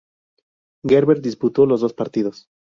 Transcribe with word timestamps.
Gerber 0.83 1.21
disputó 1.21 1.67
los 1.67 1.81
dos 1.81 1.93
partidos. 1.93 2.47